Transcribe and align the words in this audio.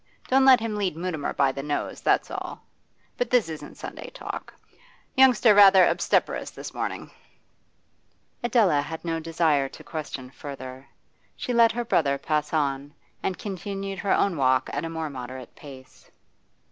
Don't 0.29 0.45
let 0.45 0.59
him 0.59 0.77
lead 0.77 0.97
Mutimer 0.97 1.31
by 1.31 1.51
the 1.51 1.61
nose, 1.61 2.01
that's 2.01 2.31
all. 2.31 2.63
But 3.17 3.29
this 3.29 3.47
isn't 3.49 3.77
Sunday 3.77 4.09
talk. 4.09 4.51
Youngster 5.15 5.53
rather 5.53 5.85
obstreperous 5.85 6.49
this 6.49 6.73
morning.' 6.73 7.11
Adela 8.43 8.81
had 8.81 9.05
no 9.05 9.19
desire 9.19 9.69
to 9.69 9.83
question 9.83 10.31
further: 10.31 10.87
she 11.35 11.53
let 11.53 11.73
her 11.73 11.85
brother 11.85 12.17
pass 12.17 12.51
on, 12.51 12.95
and 13.21 13.37
continued 13.37 13.99
her 13.99 14.11
own 14.11 14.37
walk 14.37 14.71
at 14.73 14.83
a 14.85 14.89
more 14.89 15.11
moderate 15.11 15.53
pace. 15.55 16.09